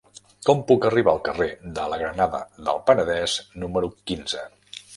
[0.47, 4.45] Com puc arribar al carrer de la Granada del Penedès número quinze?